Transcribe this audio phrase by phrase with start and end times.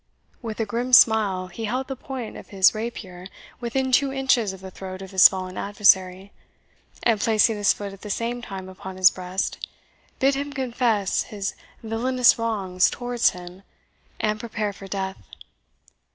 [0.41, 3.27] With a grim smile he held the point of his rapier
[3.59, 6.31] within two inches of the throat of his fallen adversary,
[7.03, 9.67] and placing his foot at the same time upon his breast,
[10.17, 11.53] bid him confess his
[11.83, 13.61] villainous wrongs towards him,
[14.19, 15.19] and prepare for death.